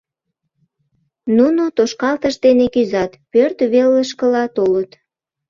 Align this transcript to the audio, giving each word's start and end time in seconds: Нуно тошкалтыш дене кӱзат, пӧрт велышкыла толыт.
Нуно 1.37 1.63
тошкалтыш 1.75 2.35
дене 2.45 2.65
кӱзат, 2.73 3.11
пӧрт 3.31 3.59
велышкыла 3.73 4.43
толыт. 4.55 4.91